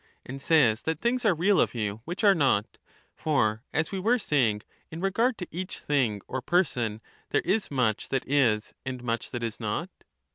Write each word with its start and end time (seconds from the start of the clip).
And 0.25 0.41
says 0.41 0.81
that 0.81 0.99
things 0.99 1.25
are 1.25 1.35
real 1.35 1.59
of 1.61 1.75
you 1.75 2.01
which 2.05 2.23
are 2.23 2.33
not; 2.33 2.79
for, 3.13 3.63
as 3.71 3.91
we 3.91 3.99
were 3.99 4.17
sa3ring, 4.17 4.63
in 4.89 4.99
regard 4.99 5.37
to 5.37 5.47
each 5.51 5.77
thing 5.77 6.21
or 6.27 6.41
person, 6.41 7.01
there 7.29 7.41
is 7.45 7.69
much 7.69 8.09
that 8.09 8.27
is 8.27 8.73
and 8.83 9.03
much 9.03 9.29
that 9.29 9.43
is 9.43 9.59
not. 9.59 9.91